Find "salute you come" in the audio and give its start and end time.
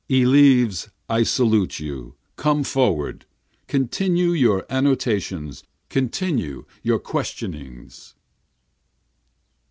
1.21-2.63